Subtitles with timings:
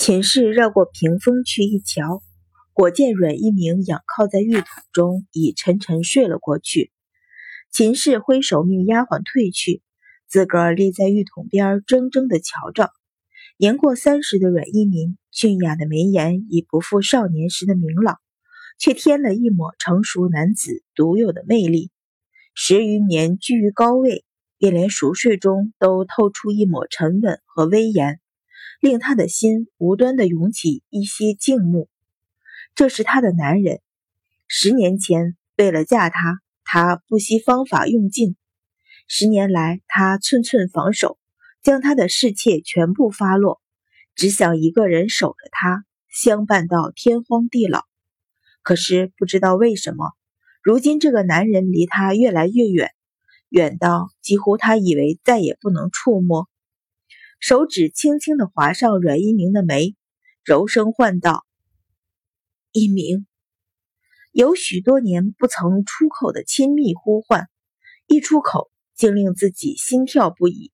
[0.00, 2.22] 秦氏绕过屏风去一瞧，
[2.72, 6.90] 果见阮一鸣仰靠在浴桶中，已沉沉睡了过去。
[7.70, 9.82] 秦氏挥手命丫鬟退去，
[10.26, 12.88] 自个儿立在浴桶边，怔怔地瞧着。
[13.58, 18.16] 年过三十的阮一鸣，俊雅的眉眼已不复少年时的明朗，
[18.78, 21.90] 却添了一抹成熟男子独有的魅力。
[22.54, 24.24] 十余年居于高位，
[24.56, 28.18] 便连熟睡中都透出一抹沉稳和威严。
[28.80, 31.88] 令他的心无端的涌起一些敬慕。
[32.74, 33.80] 这是他的男人。
[34.48, 38.34] 十年前，为了嫁他，他不惜方法用尽；
[39.06, 41.18] 十年来，他寸寸防守，
[41.62, 43.60] 将他的侍妾全部发落，
[44.16, 47.84] 只想一个人守着他，相伴到天荒地老。
[48.62, 50.12] 可是不知道为什么，
[50.62, 52.90] 如今这个男人离他越来越远，
[53.48, 56.49] 远到几乎他以为再也不能触摸。
[57.40, 59.96] 手指轻轻地划上阮一鸣的眉，
[60.44, 61.46] 柔声唤道
[62.70, 63.26] ：“一鸣。”
[64.30, 67.48] 有许多年不曾出口的亲密呼唤，
[68.06, 70.70] 一出口竟令自己心跳不已。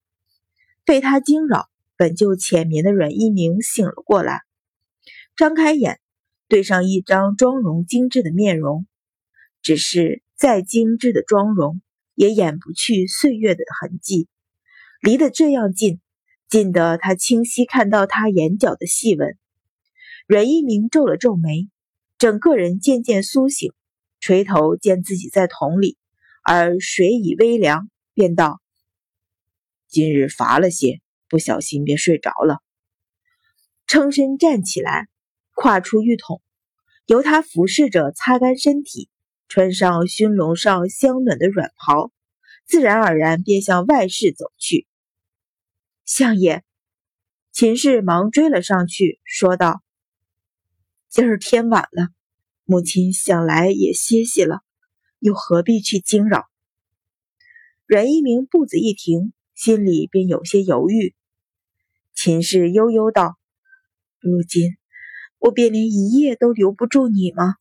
[0.85, 4.43] 被他惊扰，本就浅眠的阮一鸣醒了过来，
[5.37, 6.01] 张开眼，
[6.49, 8.89] 对上一张妆容精致的面容。
[9.63, 11.81] 只是再精致的妆容，
[12.17, 14.29] 也掩不去岁月的痕迹，
[15.01, 16.01] 离得这样近。
[16.49, 19.37] 近得他清晰看到他眼角的细纹。
[20.29, 21.69] 阮一鸣皱了皱眉，
[22.19, 23.73] 整个人渐渐苏醒，
[24.21, 25.99] 垂头见自己在桶里，
[26.45, 28.61] 而水已微凉，便道
[29.89, 32.59] ：“今日乏了些，不小心便睡着了。”
[33.87, 35.07] 撑身站起来，
[35.55, 36.43] 跨出浴桶，
[37.07, 39.09] 由他服侍着擦干身体，
[39.49, 42.11] 穿上熏笼上香暖的软袍，
[42.65, 44.87] 自然而然便向外室走去。
[46.07, 46.63] 相爷，
[47.51, 49.83] 秦氏忙追了上去，说道
[51.11, 52.11] ：“今儿天晚了，
[52.65, 54.61] 母亲想来也歇息了，
[55.19, 56.47] 又何必去惊扰？”
[57.87, 61.17] 阮一鸣步子一停，心里便有些犹豫。
[62.15, 63.37] 秦氏悠悠道
[64.23, 64.77] ：“如今
[65.41, 67.57] 我便连一夜都留不住你吗？”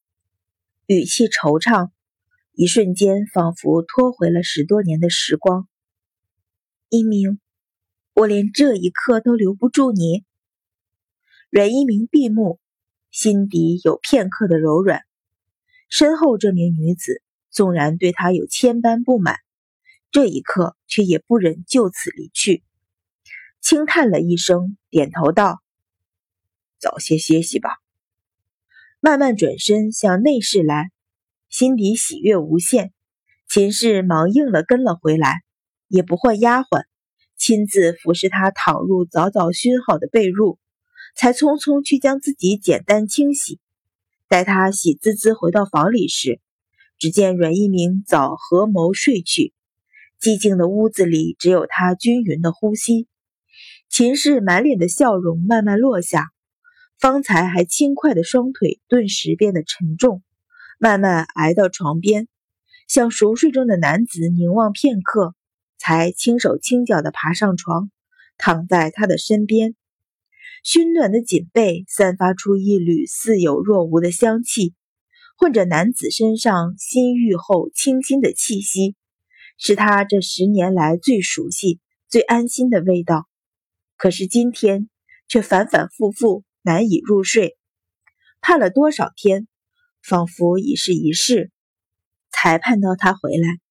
[0.85, 1.89] 语气惆怅，
[2.53, 5.67] 一瞬间仿佛拖回了十多年的时光。
[6.89, 7.39] 一鸣。
[8.15, 10.23] 我连这一刻都留不住你。
[11.49, 12.61] 阮一鸣闭目，
[13.11, 15.01] 心底有片刻的柔软。
[15.89, 19.35] 身后这名女子纵然对他有千般不满，
[20.11, 22.63] 这一刻却也不忍就此离去。
[23.59, 25.61] 轻叹了一声，点头道
[26.79, 27.69] ：“早些歇息吧。”
[29.01, 30.89] 慢慢转身向内室来，
[31.49, 32.93] 心底喜悦无限。
[33.49, 35.41] 秦氏忙应了，跟了回来，
[35.89, 36.85] 也不唤丫鬟。
[37.37, 40.57] 亲自服侍他躺入早早熏好的被褥，
[41.15, 43.59] 才匆匆去将自己简单清洗。
[44.27, 46.39] 待他喜滋滋回到房里时，
[46.97, 49.53] 只见阮一鸣早合谋睡去。
[50.19, 53.07] 寂静的屋子里只有他均匀的呼吸。
[53.89, 56.29] 秦氏满脸的笑容慢慢落下，
[56.97, 60.23] 方才还轻快的双腿顿时变得沉重，
[60.79, 62.27] 慢慢挨到床边，
[62.87, 65.35] 向熟睡中的男子凝望片刻。
[65.77, 67.91] 才轻手轻脚地爬上床，
[68.37, 69.75] 躺在他的身边。
[70.63, 74.73] 熏暖的锦被散发出一缕似有若无的香气，
[75.37, 78.95] 混着男子身上新浴后清新的气息，
[79.57, 83.27] 是他这十年来最熟悉、最安心的味道。
[83.95, 84.89] 可是今天
[85.27, 87.57] 却反反复复难以入睡，
[88.41, 89.47] 盼了多少天，
[90.01, 91.51] 仿佛已是一世，
[92.31, 93.64] 才盼到他回来。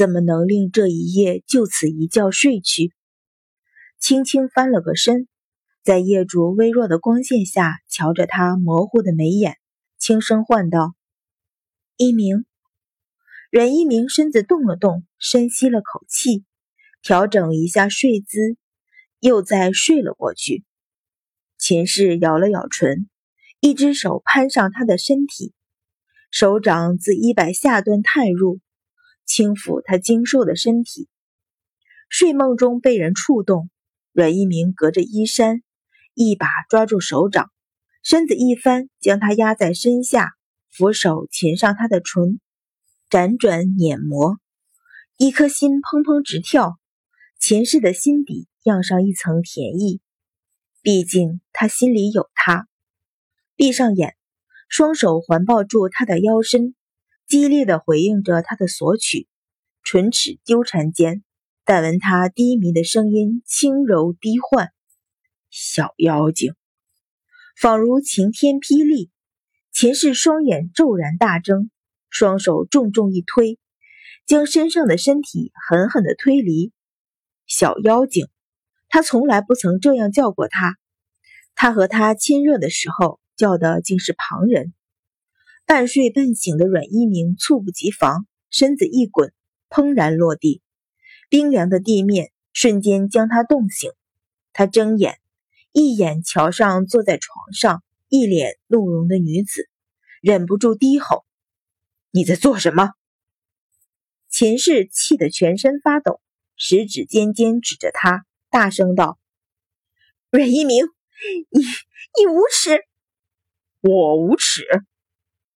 [0.00, 2.94] 怎么能令这一夜就此一觉睡去？
[3.98, 5.28] 轻轻翻了个身，
[5.84, 9.58] 在夜烛微弱的光线下，瞧着他模糊的眉眼，
[9.98, 10.94] 轻声唤道
[11.98, 12.46] ：“一鸣。”
[13.52, 16.46] 阮一鸣身子动了动，深吸了口气，
[17.02, 18.56] 调整一下睡姿，
[19.18, 20.64] 又再睡了过去。
[21.58, 23.10] 秦氏咬了咬唇，
[23.60, 25.52] 一只手攀上他的身体，
[26.30, 28.60] 手掌自衣摆下端探入。
[29.30, 31.08] 轻抚他精瘦的身体，
[32.08, 33.70] 睡梦中被人触动，
[34.10, 35.62] 阮一鸣隔着衣衫，
[36.14, 37.52] 一把抓住手掌，
[38.02, 40.32] 身子一翻，将他压在身下，
[40.68, 42.40] 扶手擒上他的唇，
[43.08, 44.40] 辗转碾磨，
[45.16, 46.80] 一颗心砰砰直跳。
[47.38, 50.00] 秦氏的心底漾上一层甜意，
[50.82, 52.66] 毕竟他心里有他。
[53.54, 54.16] 闭上眼，
[54.68, 56.74] 双手环抱住他的腰身。
[57.30, 59.28] 激烈的回应着他的索取，
[59.84, 61.22] 唇齿纠缠间，
[61.64, 64.70] 但闻他低迷的声音轻柔低唤
[65.48, 66.54] ：“小妖精。”
[67.56, 69.12] 仿如晴天霹雳。
[69.70, 71.70] 秦氏双眼骤然大睁，
[72.08, 73.60] 双手重重一推，
[74.26, 76.72] 将身上的身体狠狠地推离。
[77.46, 78.26] 小妖精，
[78.88, 80.76] 他从来不曾这样叫过他。
[81.54, 84.74] 他和他亲热的时候，叫的竟是旁人。
[85.70, 89.32] 半睡半醒的阮一鸣猝不及防，身子一滚，
[89.68, 90.62] 砰然落地。
[91.28, 93.92] 冰凉的地面瞬间将他冻醒。
[94.52, 95.20] 他睁眼，
[95.70, 97.84] 一眼瞧上坐在床上。
[98.08, 99.68] 一脸怒容的女子
[100.20, 101.24] 忍不住低吼
[102.10, 102.90] ：“你在做什么？”
[104.28, 106.20] 秦氏气得全身发抖，
[106.56, 109.20] 食指尖尖指着他，大声道
[110.32, 110.84] ：“阮一鸣，
[111.50, 112.80] 你你无耻！
[113.82, 114.64] 我无耻！”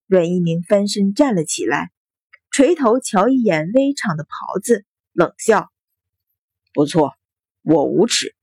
[0.06, 1.91] 阮一鸣翻身站了起来，
[2.51, 5.71] 垂头瞧一眼微敞的袍子，冷笑
[6.75, 7.12] ：“不错，
[7.62, 8.35] 我无耻，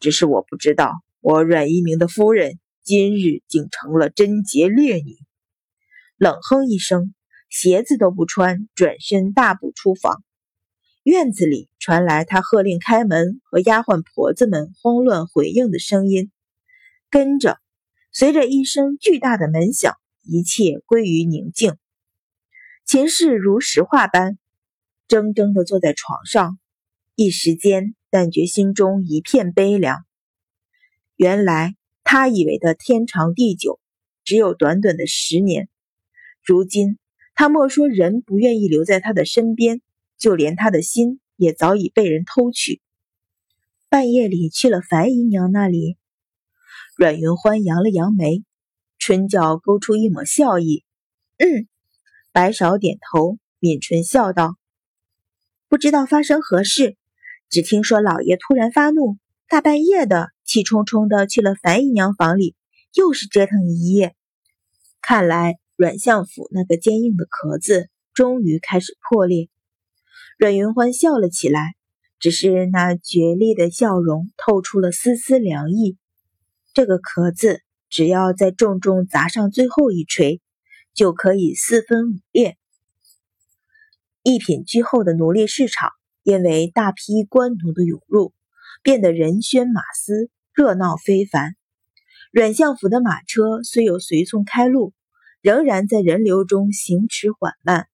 [0.00, 2.58] 只是我不知道，我阮一鸣的夫人。”
[2.88, 5.18] 今日竟成了贞洁烈女，
[6.16, 7.12] 冷哼一声，
[7.50, 10.24] 鞋子都不穿，转身大步出房。
[11.02, 16.30] 院子里传来他喝令开门和丫鬟婆子们慌乱回应的声音，
[17.10, 17.58] 跟着
[18.10, 19.94] 随着一声巨大的门响，
[20.28, 21.76] 一切归于宁静。
[22.84, 24.38] 秦氏如石化般
[25.08, 26.58] 怔怔地坐在床上，
[27.16, 30.04] 一时间但觉心中一片悲凉。
[31.16, 31.74] 原来。
[32.10, 33.80] 他以为的天长地久，
[34.24, 35.68] 只有短短的十年。
[36.42, 36.96] 如今，
[37.34, 39.82] 他莫说人不愿意留在他的身边，
[40.16, 42.80] 就连他的心也早已被人偷去。
[43.90, 45.98] 半夜里去了樊姨娘那里，
[46.96, 48.42] 阮云欢扬了扬眉，
[49.08, 50.84] 唇角勾出一抹笑意。
[51.38, 51.66] 嗯，
[52.30, 54.56] 白芍点头，抿唇笑道
[55.66, 56.98] ：“不知道发生何事，
[57.48, 59.16] 只听说老爷突然发怒，
[59.48, 62.54] 大半夜的。”气冲冲的去了樊姨娘房里，
[62.94, 64.14] 又是折腾一夜。
[65.00, 69.48] 看来阮相府那个坚硬的壳子终于开始破裂。
[70.38, 71.74] 阮云欢笑了起来，
[72.18, 75.96] 只是那绝丽的笑容透出了丝丝凉意。
[76.74, 80.40] 这个壳子只要再重重砸上最后一锤，
[80.94, 82.56] 就可以四分五裂。
[84.22, 85.90] 一品居后的奴隶市场，
[86.22, 88.32] 因为大批官奴的涌入，
[88.82, 90.30] 变得人喧马嘶。
[90.54, 91.54] 热闹非凡，
[92.32, 94.92] 阮相府的马车虽有随从开路，
[95.40, 97.86] 仍然在人流中行驰缓慢。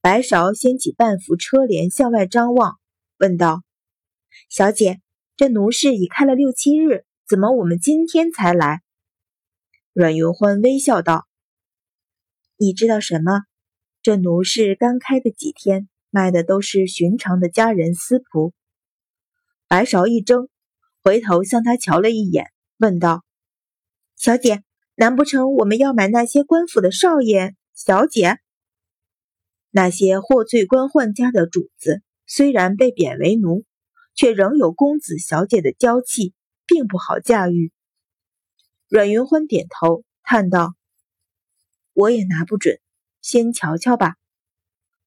[0.00, 2.80] 白芍掀起半幅车帘向外张望，
[3.18, 3.62] 问道
[4.50, 5.00] ：“小姐，
[5.36, 8.81] 这奴市已开了六七日，怎么我们今天才来？”
[9.94, 11.26] 阮云欢微笑道
[12.56, 13.42] ：“你知道什么？
[14.00, 18.52] 这奴市刚开的几天，卖的都是寻常的家人私仆。”
[19.68, 20.48] 白芍一怔。
[21.04, 23.24] 回头向他瞧了一眼，问道
[24.16, 24.62] ：“小姐，
[24.94, 28.38] 难不成我们要买那些官府的少爷、小姐？
[29.72, 33.64] 那些获罪官宦家的主子，虽然被贬为奴，
[34.14, 36.34] 却仍有公子小姐的娇气，
[36.66, 37.72] 并不好驾驭。”
[38.92, 40.74] 阮云欢点头，叹道
[41.96, 42.78] ：“我也拿不准，
[43.22, 44.16] 先瞧瞧吧。”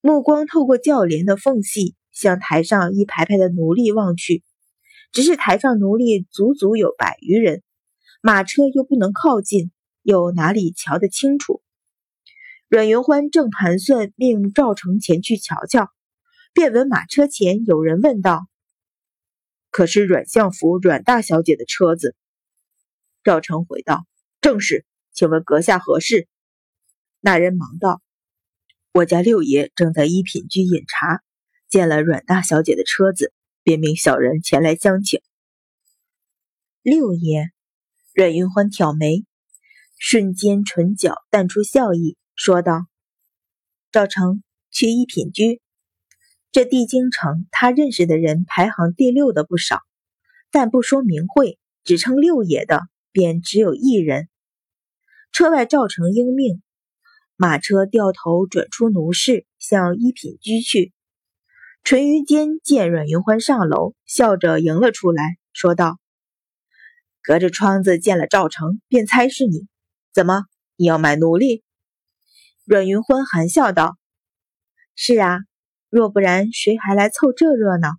[0.01, 4.43] 目光透过轿帘的缝隙，向台上一排排的奴隶望去。
[5.11, 7.61] 只是台上奴隶足足有百余人，
[8.23, 9.69] 马车又不能靠近，
[10.01, 11.61] 又哪里瞧得清楚？
[12.68, 15.92] 阮云欢正盘算命赵成前去瞧瞧，
[16.56, 18.47] 便闻马车前有人问道
[19.69, 22.15] ：“可是阮相府阮大小姐的车子？”
[23.25, 24.05] 赵成回道
[24.39, 26.29] ：“正是，请问阁下何事？”
[27.19, 28.01] 那人忙道
[28.94, 31.21] ：“我家六爷正在一品居饮茶，
[31.67, 33.33] 见了阮大小姐的车子。”
[33.65, 35.21] 便命小人前来相请。
[36.83, 37.49] 六爷，
[38.13, 39.25] 阮云欢挑眉，
[39.97, 42.85] 瞬间唇角淡出笑意，说道
[43.91, 45.63] ：“赵成去一品居，
[46.51, 49.81] 这地京城他认识的人排行第六的不少，
[50.51, 52.83] 但不说名讳，只称六爷的
[53.16, 54.28] 便只有一人。”
[55.31, 56.62] 车外赵成应命，
[57.38, 60.92] 马车掉头转出奴市，向一品居去。
[61.84, 66.00] 淳于坚见阮云欢上楼，笑着迎了出来，说道
[67.24, 69.68] ：“隔着窗子见了赵成，便猜是你。
[70.14, 70.45] 怎么，
[70.76, 71.64] 你要买奴隶？”
[72.66, 73.98] 阮云欢含笑道
[74.95, 75.40] ：“是啊，
[75.90, 77.90] 若不然，谁还来凑这热闹？”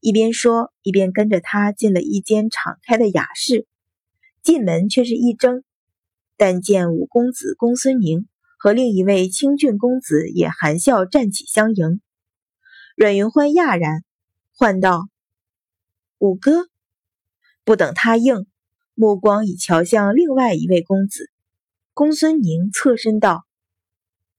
[0.00, 3.66] 一边说，一边跟着他进了一间敞开的雅室。
[4.42, 5.62] 进门却是一怔，
[6.36, 8.26] 但见五公子公孙宁
[8.58, 12.00] 和另一位清俊公子也含笑站起相迎。
[12.96, 14.04] 阮云欢讶然，
[14.52, 15.08] 唤道
[16.18, 16.68] ：“五哥！”
[17.64, 18.46] 不等他应，
[18.94, 21.30] 目光已瞧向另外一位公子。
[21.92, 23.44] 公孙宁侧身道：“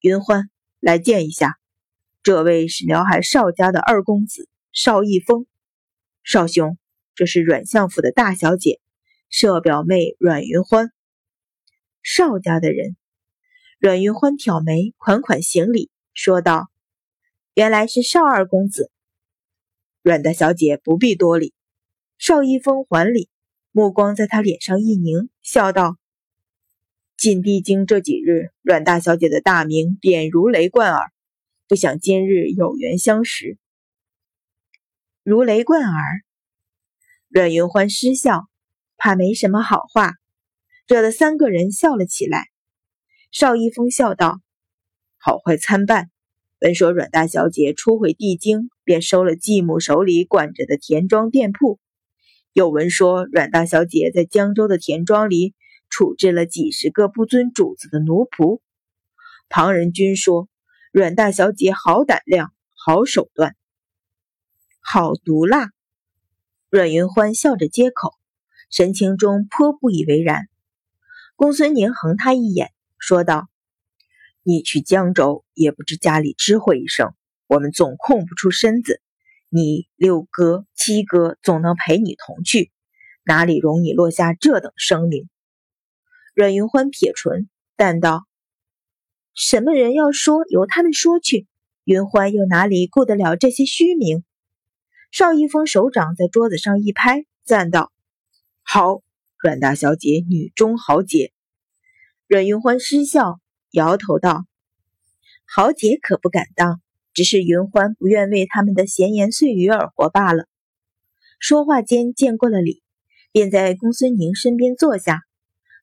[0.02, 1.58] 云欢，来见一下，
[2.24, 5.46] 这位是辽海邵家的二公子邵逸峰。
[6.24, 6.78] 邵兄，
[7.16, 8.80] 这是阮相府的大小姐，
[9.32, 10.92] 舍表妹阮云欢。
[12.04, 12.96] 邵家的人。”
[13.82, 16.70] 阮云欢挑眉，款款行礼，说道
[17.56, 18.92] ：“原来是邵二公子。”
[20.04, 21.56] 阮大小姐不必多礼。
[22.20, 23.28] 邵一峰还礼，
[23.72, 25.98] 目光在他脸上一凝，笑道
[27.18, 31.12] ：“进帝京这几日，阮大小姐的大名便如雷贯耳，
[31.68, 33.58] 不想今日有缘相识。”
[35.24, 36.22] 如雷贯耳。
[37.30, 38.48] 阮云欢失笑，
[39.04, 40.14] 怕没什么好话，
[40.86, 42.46] 惹得三个人笑了起来。
[43.32, 44.40] 邵一峰笑道
[45.18, 46.12] ：“好坏参半。
[46.60, 51.80] 闻说阮大小姐初回帝京，便收了继母手里管着的田庄店铺；
[52.54, 55.56] 又闻说阮大小姐在江州的田庄里
[55.90, 58.62] 处置了几十个不尊主子的奴仆。
[59.50, 60.48] 旁人均说
[60.92, 63.56] 阮大小姐好胆量，好手段，
[64.80, 65.72] 好毒辣。”
[66.70, 68.14] 阮云欢笑着接口，
[68.72, 70.48] 神情中颇不以为然。
[71.36, 72.72] 公孙宁横他一眼。
[72.98, 73.50] 说道
[74.44, 77.16] ：“你去江州也不知家里知会一声，
[77.48, 79.02] 我们总空不出身子。
[79.50, 82.72] 你六哥、七哥总能陪你同去，
[83.24, 85.28] 哪里容你落下这等声名？”
[86.36, 88.28] 阮云欢撇唇，淡道
[89.34, 91.48] ：“什么人要说，由他们说去。
[91.84, 94.24] 云欢又哪里顾得了这些虚名？”
[95.10, 97.92] 邵一峰手掌在桌子上一拍，赞道
[98.74, 99.02] ：“好，
[99.38, 101.34] 阮大小姐女中豪杰。”
[102.26, 104.46] 阮云欢失笑，摇头道
[105.44, 106.82] ：“豪杰可不敢当，
[107.14, 110.48] 只是云欢不愿为他们的闲言碎语而活罢了。”
[111.38, 112.82] 说话间见过了礼，
[113.34, 115.20] 便在公孙宁身边坐下，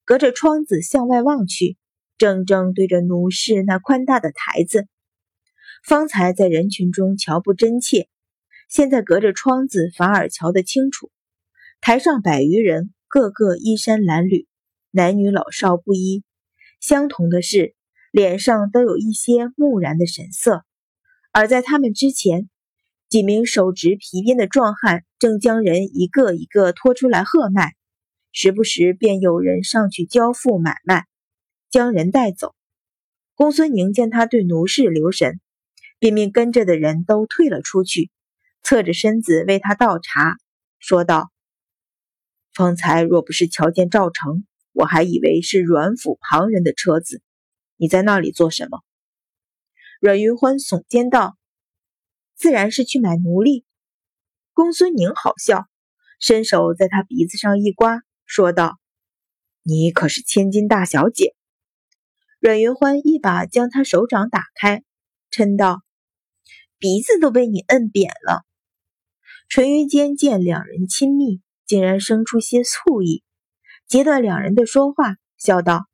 [0.07, 1.77] 隔着窗子向外望去，
[2.17, 4.89] 正正对着奴室那宽大的台子。
[5.85, 8.09] 方才在人群中瞧不真切，
[8.67, 11.11] 现在隔着窗子反而瞧得清楚。
[11.81, 14.47] 台上百余人，个个衣衫褴褛，
[14.91, 16.23] 男女老少不一。
[16.81, 17.75] 相同的是，
[18.13, 20.65] 脸上都有一些木然的神色，
[21.33, 22.49] 而在他们之前，
[23.09, 27.75] 几名手执皮鞭的壮汉正将人一个一个拖出来喝卖，
[28.33, 31.07] 时不时便有人上去交付买卖，
[31.71, 32.55] 将人带走。
[33.35, 35.41] 公孙宁见他对奴士留神，
[35.99, 38.11] 便命跟着的人都退了出去，
[38.63, 40.37] 侧着身子为他倒茶，
[40.79, 41.31] 说道
[42.55, 47.21] ：“方才若不是瞧见赵成。”我还以为是阮府旁人的车子，
[47.77, 48.85] 你在那里做什么？
[50.01, 51.37] 阮云欢耸肩道
[52.37, 53.65] ：“自然是去买奴隶。”
[54.55, 55.67] 公孙宁好笑，
[56.21, 58.79] 伸手在他鼻子上一刮，说道
[59.65, 61.35] ：“你可是千金大小姐。”
[62.39, 64.85] 阮云欢一把将他手掌打开，
[65.33, 65.83] 嗔道
[66.79, 68.45] ：“鼻子都被你摁扁了。”
[69.51, 73.23] 淳于坚见两人亲密，竟然生出些醋意。
[73.87, 75.87] 截断两人的说话，笑道：“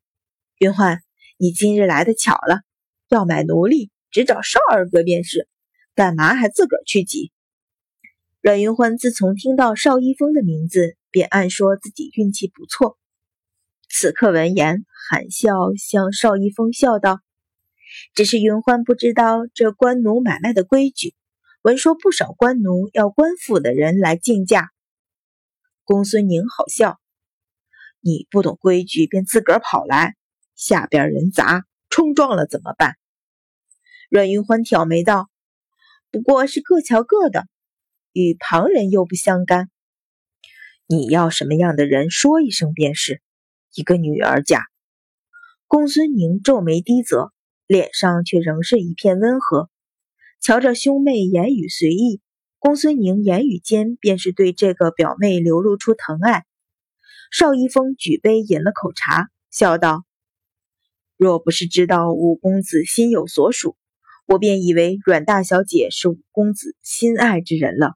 [0.57, 1.01] 云欢，
[1.37, 2.61] 你今日来的巧了，
[3.09, 5.49] 要买奴隶，只找邵二哥便是，
[5.93, 7.31] 干嘛还自个儿去挤？”
[8.41, 12.97] 阮云欢自从听到邵一峰的名字，便暗说自己运气不错。
[13.89, 17.19] 此刻闻言，含笑向邵一峰笑道
[18.15, 21.15] ：“只是云欢不知道这官奴买卖的规矩，
[21.63, 24.69] 闻说不少官奴要官府的人来竞价。”
[25.85, 26.99] 公孙宁好笑。
[28.01, 30.15] 你不懂规矩，便自个儿跑来，
[30.55, 32.95] 下边人杂，冲撞了怎么办？
[34.09, 35.29] 阮云欢挑眉道
[36.11, 37.45] ：“不过是各瞧各的，
[38.13, 39.69] 与旁人又不相干。
[40.87, 43.21] 你要什么样的人，说一声便是。
[43.73, 44.63] 一个女儿家。”
[45.67, 47.31] 公孙宁皱眉低责，
[47.67, 49.69] 脸上却仍是一片温和。
[50.39, 52.21] 瞧着兄妹言语随意，
[52.65, 56.45] 公孙宁言语间便是对这个表妹流露出疼爱。
[57.29, 60.03] 邵一峰举杯饮了口茶，笑道
[61.15, 63.77] ：“若不是知道五公子心有所属，
[64.25, 67.93] 我便以为阮大小姐是五公子心爱之人了。”